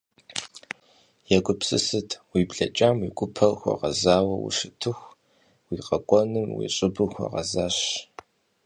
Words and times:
Егупсысыт: 1.35 2.09
уи 2.31 2.41
блэкӏам 2.49 2.97
уи 3.01 3.09
гупэр 3.17 3.53
хуэгъэзауэ 3.59 4.35
ущытыху, 4.47 5.09
уи 5.69 5.77
къэкӏуэнум 5.85 6.49
уи 6.57 6.67
щӏыбыр 6.75 7.09
хуэгъэзащ. 7.13 7.77